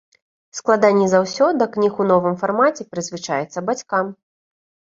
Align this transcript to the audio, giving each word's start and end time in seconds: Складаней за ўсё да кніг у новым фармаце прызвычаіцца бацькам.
Складаней 0.59 1.09
за 1.11 1.19
ўсё 1.25 1.49
да 1.59 1.67
кніг 1.75 2.01
у 2.05 2.09
новым 2.13 2.35
фармаце 2.41 2.89
прызвычаіцца 2.97 3.67
бацькам. 3.71 4.13